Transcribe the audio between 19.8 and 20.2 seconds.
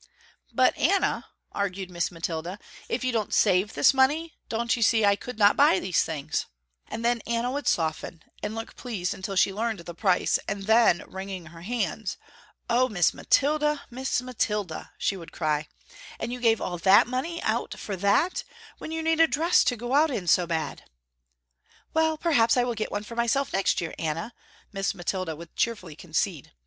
out